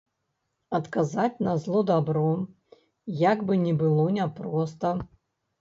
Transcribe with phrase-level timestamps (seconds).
[0.77, 2.41] Адказаць на зло дабром,
[3.29, 4.97] як бы ні было няпроста.